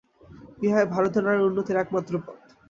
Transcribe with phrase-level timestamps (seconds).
[0.61, 2.41] ইহাই ভারতীয় নারীর উন্নতির একমাত্র পথ।